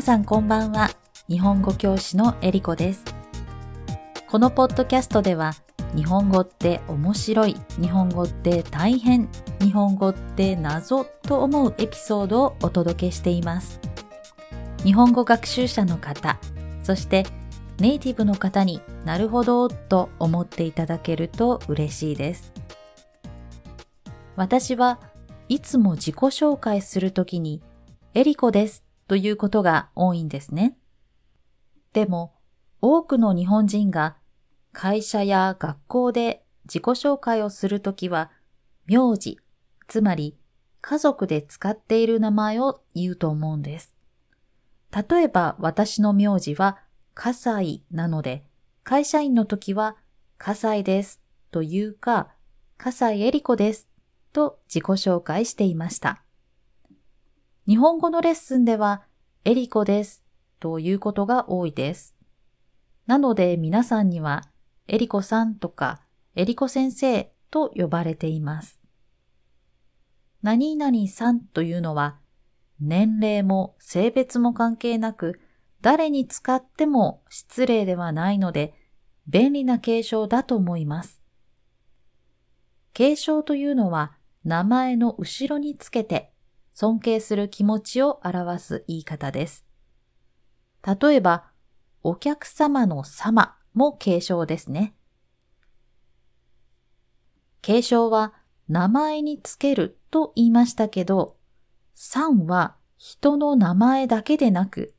[0.00, 0.88] 皆さんこんばんは。
[1.28, 3.04] 日本語教師のえりこです。
[4.30, 5.52] このポッドキャストでは、
[5.94, 9.28] 日本語って面白い、日本語って大変、
[9.60, 13.78] 日本語って謎と思うエピソードをお届けしています。
[14.84, 16.38] 日本語学習者の方、
[16.82, 17.26] そして
[17.78, 22.54] ネイティブの方になるほどと思っていただけると嬉しいです。
[24.34, 24.98] 私は
[25.50, 27.60] いつも自己紹介するときに、
[28.14, 30.78] エリコですということが多いんですね。
[31.92, 32.32] でも、
[32.80, 34.16] 多くの日本人が
[34.70, 38.30] 会社や学校で自己紹介をするときは、
[38.86, 39.40] 名字、
[39.88, 40.38] つまり
[40.80, 43.96] 家族で使っている名前を言うと思うんです。
[44.92, 46.78] 例えば私の名字は
[47.14, 48.44] 葛西なので、
[48.84, 49.96] 会社員の時は
[50.38, 52.28] 葛西ですというか、
[52.78, 53.88] 葛西恵理子です
[54.32, 56.22] と自己紹介していました。
[57.68, 59.02] 日本語のレッスンでは、
[59.44, 60.24] エリコです
[60.60, 62.16] ということが多いです。
[63.06, 64.42] なので皆さんには、
[64.88, 66.00] エリコさんとか、
[66.34, 68.80] エリコ先生と呼ばれています。
[70.42, 72.18] 何々さんというのは、
[72.80, 75.38] 年齢も性別も関係なく、
[75.82, 78.74] 誰に使っても失礼ではないので、
[79.26, 81.20] 便利な継承だと思います。
[82.94, 84.12] 継承というのは、
[84.44, 86.32] 名前の後ろにつけて
[86.80, 89.66] 尊敬する気持ちを表す言い方です。
[90.82, 91.44] 例えば、
[92.02, 94.94] お客様の様も継承ですね。
[97.60, 98.32] 継承は
[98.66, 101.36] 名前につけると言いましたけど、
[101.94, 104.94] さんは人の名前だけでなく、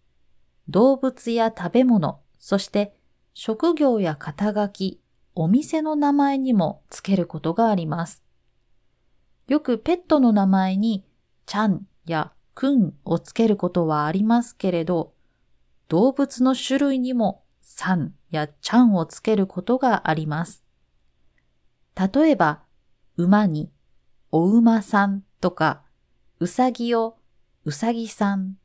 [0.70, 2.96] 動物や食べ物、そして
[3.34, 5.02] 職業や肩書き、
[5.34, 8.22] お店の名前にもつけることがあります。
[9.48, 11.06] よくペットの名前に
[11.52, 15.12] ちゃんやくんをつけることはありますけれど、
[15.90, 20.64] 動物の種類にもさんやちゃんをつけることがあります。
[22.14, 22.62] 例えば、
[23.18, 23.70] 馬に
[24.32, 25.82] お馬さんとか、
[26.40, 27.18] うさぎを
[27.66, 28.56] うさぎさん、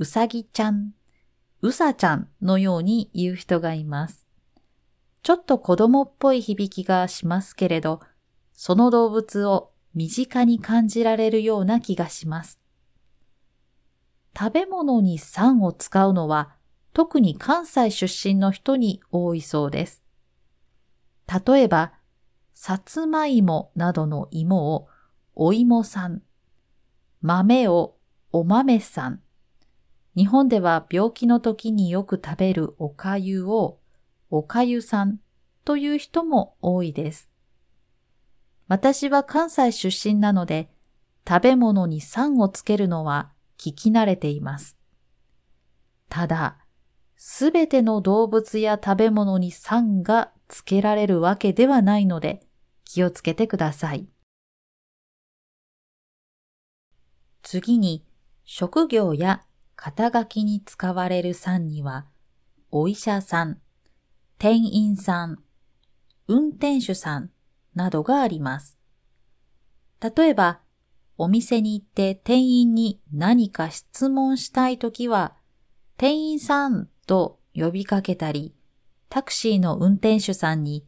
[0.00, 0.94] うさぎちゃん、
[1.62, 4.26] うさちゃんのように言う人がいます。
[5.22, 8.00] ちょっと子供っぽい響きがしますけれど、
[8.52, 12.60] その動物を身近に感じられるような気がします。
[14.38, 16.54] 食べ物に酸を使うのは
[16.92, 20.04] 特に関西出身の人に多いそうです。
[21.46, 21.94] 例えば、
[22.52, 24.88] さつまいもなどの芋を
[25.34, 26.20] お芋さん、
[27.22, 27.96] 豆を
[28.32, 29.22] お豆さん、
[30.14, 33.78] 日本では病気の時によく食べるおかゆを
[34.28, 35.20] おかゆさん
[35.64, 37.30] という人も多いです。
[38.68, 40.68] 私は関西出身なので、
[41.28, 44.76] 食べ物に酸をつけるのは聞き慣れています。
[46.08, 46.58] ただ、
[47.16, 52.46] すべての動物や食べ物に酸がつけられるわけではないので、
[52.84, 54.08] 気をつけてください。
[57.42, 58.04] 次に、
[58.44, 59.42] 職業や
[59.76, 62.06] 肩書きに使われる酸には、
[62.70, 63.60] お医者さん、
[64.38, 65.42] 店員さん、
[66.28, 67.30] 運転手さん、
[67.76, 68.76] などがあります。
[70.00, 70.60] 例えば、
[71.18, 75.36] お店に行って店員に何か質問したいときは、
[75.96, 78.54] 店員さんと呼びかけたり、
[79.08, 80.84] タクシーの運転手さんに、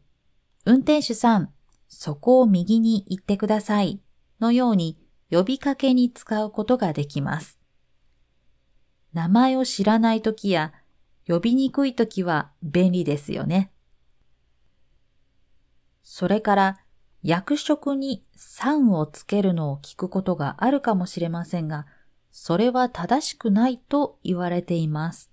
[0.65, 1.53] 運転手さん、
[1.89, 4.01] そこを右に行ってください
[4.41, 4.99] のように
[5.31, 7.59] 呼びかけに使うことができます。
[9.15, 10.73] 名前を知らないときや
[11.27, 13.73] 呼びにくいときは便利ですよね。
[16.11, 16.79] それから
[17.23, 21.87] 役職に3をつけるのを聞くことがあるかもしれませんが、
[22.31, 25.31] それは正しくないと言われています。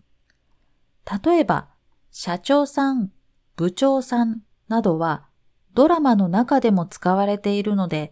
[1.23, 1.69] 例えば、
[2.11, 3.13] 社長さん、
[3.55, 5.29] 部長さんなどは
[5.73, 8.11] ドラマの中でも使われているので、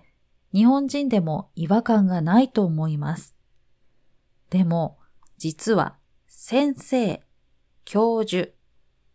[0.53, 3.35] 日本人でも違和感がないと思います。
[4.49, 4.99] でも、
[5.38, 5.97] 実は
[6.27, 7.21] 先生、
[7.83, 8.51] 教授、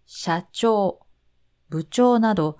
[0.05, 1.01] 社長、
[1.71, 2.59] 部長など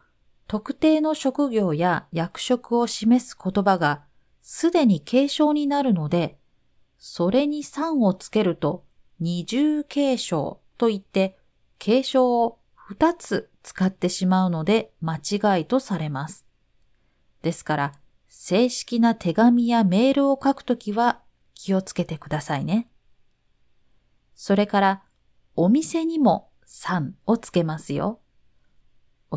[0.49, 4.05] 特定の職業や役職を示す言葉が
[4.41, 6.39] すでに継承になるので、
[6.97, 8.85] それに3をつけると
[9.21, 11.37] 二重継承といって
[11.79, 12.59] 継承を
[12.91, 16.47] 2つ使ってしまうので間違いとされます。
[17.43, 17.95] ですから、
[18.27, 21.21] 正式な手紙やメールを書くときは
[21.55, 22.89] 気をつけてくださいね。
[24.35, 25.03] それから、
[25.57, 28.21] お店にも3をつけますよ。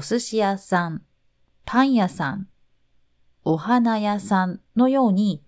[0.02, 1.04] お寿司屋さん、
[1.64, 2.48] パン屋さん、
[3.44, 5.44] お花屋さんのように、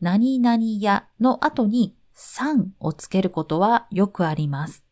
[0.00, 4.82] 何々屋の後にさんをつけることはよくあります。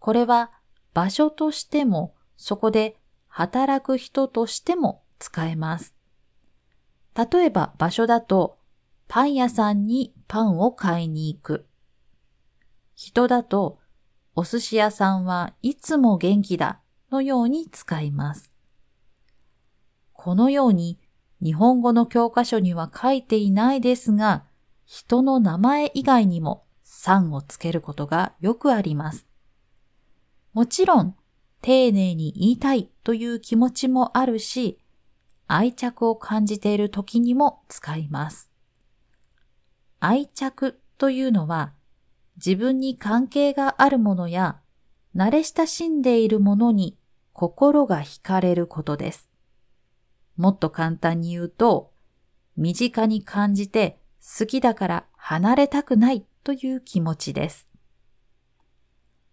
[0.00, 0.50] これは
[0.92, 2.96] 場所としても、そこで
[3.28, 5.94] 働く人としても使えます。
[7.14, 8.58] 例えば場所だと、
[9.06, 11.68] パン屋さんにパンを買いに行く。
[12.96, 13.78] 人だと、
[14.34, 16.80] お寿司屋さんはいつも元気だ
[17.14, 18.52] のように使います。
[20.12, 20.98] このように
[21.40, 24.44] 日本語の教科書には書いていないですが、
[24.84, 29.26] 人の名前以外にもさんをつけることがよくあります。
[30.52, 31.16] もちろん、
[31.62, 34.78] 丁寧に言いたいという気持ちもあるし、
[35.46, 38.50] 愛着を感じている時にも使います。
[40.00, 41.74] 愛着というのは、
[42.36, 44.60] 自分に関係があるものや、
[45.14, 46.98] 慣れ親しんでいるものに
[47.34, 49.28] 心が惹かれることです。
[50.36, 51.92] もっと簡単に言うと、
[52.56, 54.00] 身近に感じて
[54.38, 57.68] 好きだから離れたくないという気持ちです。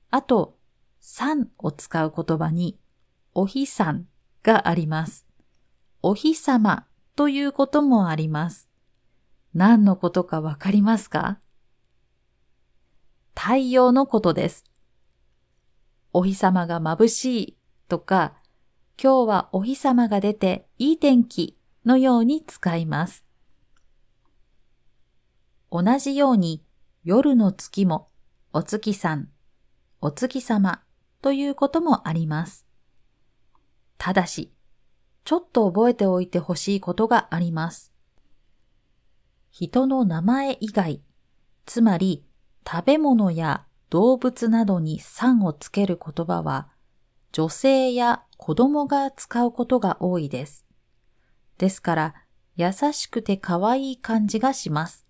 [0.09, 0.57] あと、
[0.99, 2.79] さんを使う言葉に、
[3.35, 4.07] お日さん
[4.41, 5.27] があります。
[6.01, 8.67] お日様ということもあります。
[9.53, 11.39] 何のことかわかりますか？
[13.35, 14.63] 太陽のことです。
[16.13, 17.57] お日様が眩しい
[17.91, 18.35] とか、
[18.97, 23.25] 今日はお日様が出ていい天気のように使います。
[25.69, 26.63] 同じように
[27.03, 28.07] 夜の月も
[28.53, 29.27] お月さん、
[29.99, 30.81] お月様
[31.21, 32.65] ということもあります。
[33.97, 34.53] ただし、
[35.25, 37.91] ちょっと覚えておいてほしいことがあります。
[39.49, 41.01] 人の名前以外、
[41.65, 42.23] つまり
[42.65, 46.69] 食べ物や動物などにさんをつける言葉は、
[47.31, 50.65] 女性や子供が使うことが多いです。
[51.57, 52.15] ですから、
[52.55, 55.05] 優しくて可愛い感じがします。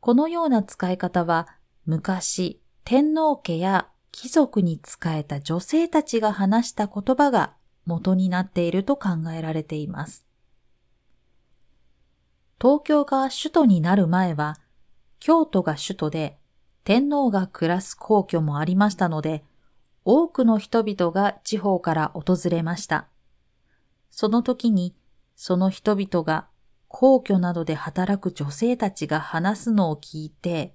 [0.00, 1.48] このような使い方は、
[1.86, 7.54] 昔、天皇家や貴族に仕えた女性たちが話した言葉が
[7.86, 10.26] 元になっていると考えられています。
[12.60, 14.58] 東京が首都になる前は、
[15.18, 16.38] 京都が首都で、
[16.84, 19.44] 天皇が暮らす皇居もありましたので、
[20.12, 23.06] 多くの人々が地方から訪れました。
[24.10, 24.96] その時に、
[25.36, 26.48] その人々が
[26.88, 30.74] 皇居などで働く女性たちが話すのを聞いて、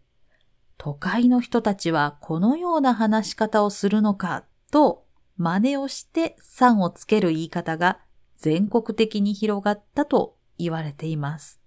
[0.77, 5.03] 都会の人たちはこのような話し方をするのかと
[5.35, 7.99] 真似をしてさんをつける言い方が
[8.37, 11.59] 全国的に広がったと言われています。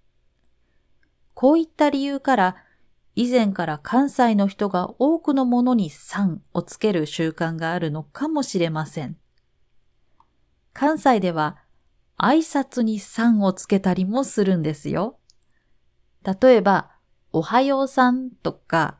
[1.35, 2.55] こういった理由から
[3.19, 9.17] 以前から関西の人が多くのものにさんをつける習慣があるのかもしれません。
[10.71, 11.57] 関西では
[12.17, 15.19] 挨拶にさんをつけたりもするんですよ。
[16.23, 16.91] 例えば、
[17.33, 18.99] おはようさんとか、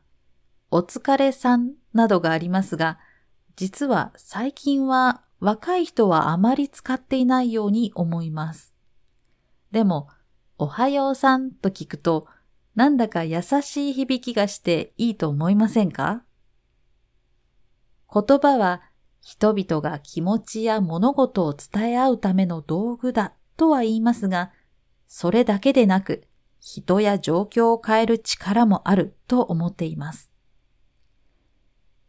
[0.69, 2.99] お疲れさんなどがありますが、
[3.55, 8.73] 実は最近は若い人はあまり使っていないように思います。
[9.71, 10.09] でも、
[10.57, 12.27] おはようさんと聞くと、
[12.79, 16.23] なんだか優しい響きがしていいと思いませんか？
[18.09, 18.81] 言葉は
[19.19, 24.53] 人々が気持ちや物事を伝え合うための道具だとは言いますが、
[25.09, 26.23] それだけでなく
[26.61, 30.31] 人や状況を変える力もあると思っています。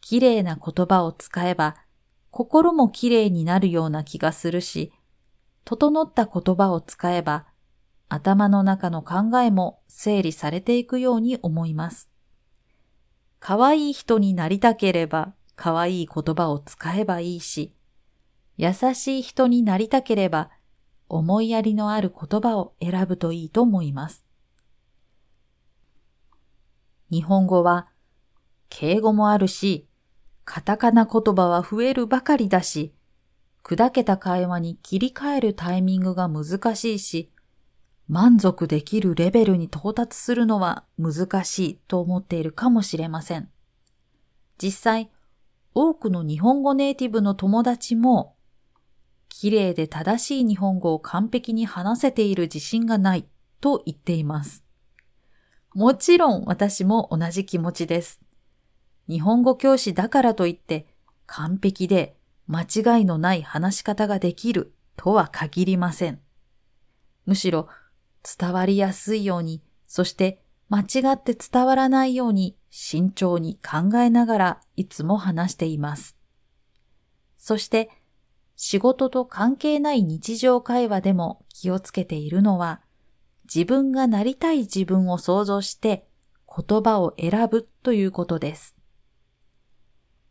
[0.00, 1.78] 綺麗な言葉を使えば、
[2.30, 4.92] 心も綺麗になるような気がするし、
[5.64, 7.46] 整った言葉を使えば、
[8.12, 12.10] 頭の中の考えも整理されていくように思います。
[13.38, 17.72] 可愛い人になりたければ、可愛い言葉を使えばいいし、
[18.56, 20.50] 優しい人になりたければ、
[21.08, 24.24] 思いやりのある言葉を選ぶといいと思います。
[27.12, 27.88] 日本語は、
[28.70, 29.86] 敬語もあるし、
[30.44, 32.92] カタカナ言葉は増えるばかりだし、
[33.62, 37.30] 砕けた会話に切り替えるタイミングが難しいし、
[38.10, 43.48] 満足できるレベルに到達するのは難しいと思っているかもしれません。
[44.60, 45.10] 実際、
[45.74, 48.34] 多くの日本語ネイティブの友達も、
[49.28, 53.28] 綺麗で正しい日本語を完璧に話せている自信がない
[53.60, 54.64] と言っています。
[55.72, 58.20] もちろん私も同じ気持ちです。
[59.08, 60.84] 日本語教師だからといって
[61.26, 62.16] 完璧で
[62.48, 66.18] 間違いのない話し方ができるとは限りません。
[67.24, 67.68] むしろ
[68.22, 76.16] 伝わりやすいように、そして間違って伝わらないように慎重に考えながらいつも話しています。
[77.36, 77.90] そして
[78.54, 82.82] 仕事と関係ない日常会話でも気をつけているのは
[83.52, 86.06] 自分がなりたい自分を想像して
[86.46, 88.76] 言葉を選ぶということです。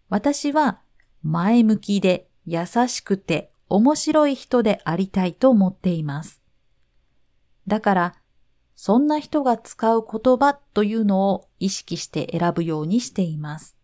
[0.07, 0.81] 私は
[1.21, 6.38] 前向きで優しくて面白い人でありたいと思っています。
[7.67, 8.15] だから、
[8.75, 13.75] そんな人が使う言葉というのを意識して選ぶようにしています。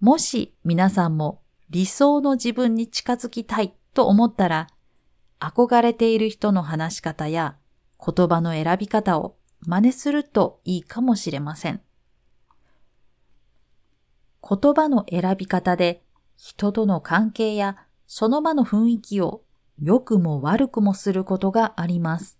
[0.00, 4.68] もし皆さんも理想の自分に近づきたいと思ったら、
[5.40, 7.56] 憧れている人の話し方や
[8.04, 11.80] 言葉の選び方を真似するといいかもしれません。
[14.46, 16.02] 言葉の選び方で
[16.36, 19.42] 人との関係やその場の雰囲気を
[19.78, 22.38] 良くも悪くもすることがあります。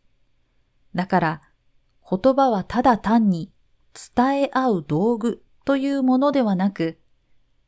[0.94, 1.42] だから
[2.08, 3.50] 言葉はただ単に
[4.14, 6.98] 伝え合う道具というものではなく、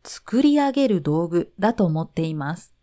[0.04, 2.74] 作り上げる道具だと思っています。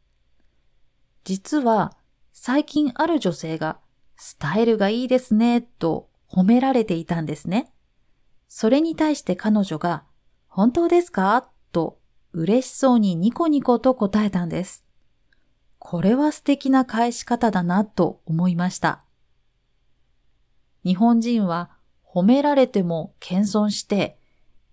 [1.23, 1.95] 実は
[2.33, 3.79] 最近ある女性が
[4.17, 7.71] スタイルがいいですねと褒められていたんですね。
[8.47, 10.03] それに対して彼女が
[10.47, 11.49] 本当ですか？
[11.71, 11.99] と
[12.33, 14.83] 嬉しそうにニコニコと答えたんです。
[15.79, 19.02] これは素敵な返し方だなと思いました。
[20.83, 21.71] 日本人は
[22.05, 24.17] 褒められても謙遜して、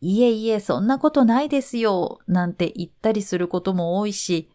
[0.01, 4.51] いえいえそんなことないですよなんて言ったりすることも多いし、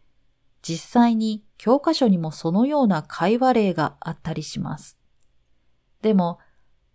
[0.61, 4.97] 実際に教科書にもそのような会話例があったりします。
[6.01, 6.39] でも、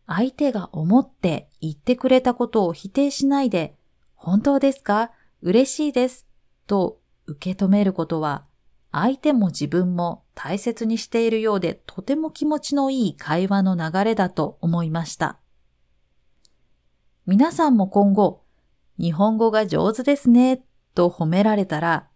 [0.07, 3.77] 相手が思って言ってくれたことを否定しないで、
[4.15, 5.13] 本当ですか？
[5.41, 6.27] 嬉しいです。
[6.67, 8.45] と受け止めることは、
[8.91, 15.39] 相手も自分も大切にしているようでとても気持ちのいい会話の流れだと思いました。
[17.27, 18.43] 皆さんも今後、
[18.99, 20.63] 日本語が上手ですね、
[20.95, 22.09] と褒められたら、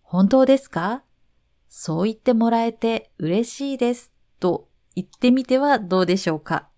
[0.00, 1.02] 本当ですか？
[1.68, 6.68] そう言ってもらえて嬉しいです、と言ってみてはどうでしょうか？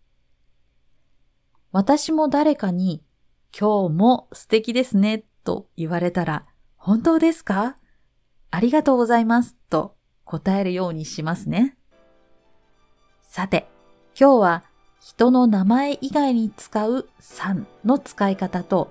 [1.70, 3.04] 私も誰かに、
[3.52, 6.46] 今日も素敵ですね、と言われたら、
[6.78, 7.76] 本当ですか？
[8.50, 9.97] ありがとうございます、と
[10.28, 11.74] 答えるようにしますね。
[13.22, 13.66] さて、
[14.18, 14.64] 今日は
[15.00, 18.90] 人の名前以外に使う3の使い方と、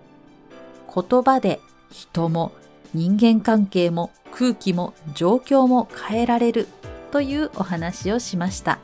[0.93, 1.59] 言葉で
[1.91, 2.53] 人も
[2.95, 6.67] 人間関係も空気も状況も変えられる
[7.11, 8.79] というお話をしました。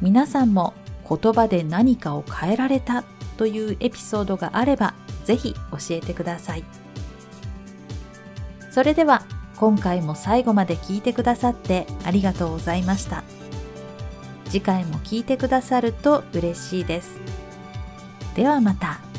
[0.00, 0.74] 皆さんも
[1.08, 3.02] 言葉で何かを変えられた
[3.36, 4.94] というエピソードがあれば
[5.24, 6.64] ぜひ教えてください。
[8.70, 9.24] それでは
[9.62, 13.22] 今回も最後まで聞いてくださってありがとうございました。
[14.46, 17.20] 次回も聞いてくださると嬉しいです。
[18.34, 19.11] ではまた。